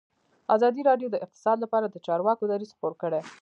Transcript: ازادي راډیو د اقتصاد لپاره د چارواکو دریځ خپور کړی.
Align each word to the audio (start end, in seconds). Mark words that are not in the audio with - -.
ازادي 0.55 0.81
راډیو 0.89 1.07
د 1.11 1.15
اقتصاد 1.25 1.57
لپاره 1.63 1.85
د 1.89 1.95
چارواکو 2.05 2.43
دریځ 2.51 2.71
خپور 2.75 2.93
کړی. 3.01 3.21